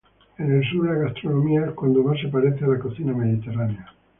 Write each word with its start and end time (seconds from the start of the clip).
En 0.39 0.51
el 0.51 0.67
sur 0.67 0.83
la 0.87 0.95
gastronomía 0.95 1.63
es 1.67 1.73
cuando 1.73 2.01
más 2.01 2.19
se 2.19 2.27
parece 2.29 2.65
a 2.65 2.69
la 2.69 2.79
cocina 2.79 3.13
mediterránea. 3.13 3.85